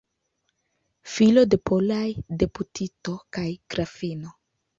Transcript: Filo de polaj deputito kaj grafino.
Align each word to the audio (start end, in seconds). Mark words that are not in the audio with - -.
Filo 1.15 1.43
de 1.51 1.59
polaj 1.71 2.07
deputito 2.45 3.15
kaj 3.39 3.45
grafino. 3.77 4.35